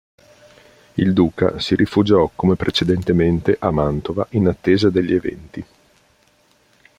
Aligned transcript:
Il 0.95 1.13
duca 1.13 1.59
si 1.59 1.75
rifugiò, 1.75 2.31
come 2.35 2.55
precedentemente, 2.55 3.55
a 3.59 3.69
Mantova, 3.69 4.25
in 4.31 4.47
attesa 4.47 4.89
degli 4.89 5.13
eventi. 5.13 5.63